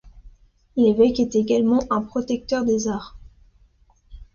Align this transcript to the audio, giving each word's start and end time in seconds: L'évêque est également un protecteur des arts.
L'évêque 0.77 1.19
est 1.19 1.35
également 1.35 1.83
un 1.91 2.01
protecteur 2.01 2.65
des 2.65 2.87
arts. 2.87 3.19